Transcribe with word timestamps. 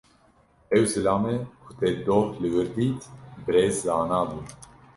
Ew 0.77 0.83
zilamê 0.93 1.35
ku 1.63 1.69
te 1.79 1.87
doh 2.05 2.27
li 2.41 2.49
wir 2.53 2.69
dît, 2.77 3.01
Birêz 3.43 3.75
Zana 3.85 4.19
bû. 4.29 4.39